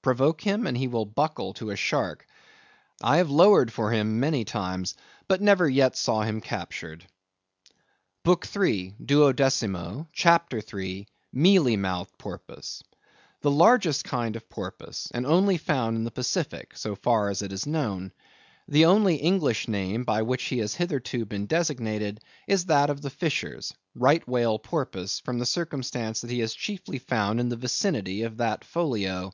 [0.00, 2.26] Provoke him, and he will buckle to a shark.
[3.02, 4.94] I have lowered for him many times,
[5.26, 7.04] but never yet saw him captured.
[8.22, 8.94] BOOK III.
[9.04, 11.08] (Duodecimo), CHAPTER III.
[11.32, 17.28] (Mealy mouthed Porpoise).—The largest kind of Porpoise; and only found in the Pacific, so far
[17.28, 18.12] as it is known.
[18.68, 23.10] The only English name, by which he has hitherto been designated, is that of the
[23.10, 28.36] fishers—Right Whale Porpoise, from the circumstance that he is chiefly found in the vicinity of
[28.36, 29.32] that Folio.